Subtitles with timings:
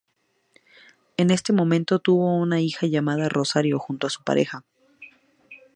[1.15, 4.65] En este momento, tuvo una hija llamada Rosario junto a su pareja.